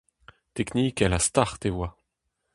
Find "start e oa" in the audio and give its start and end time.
1.27-1.89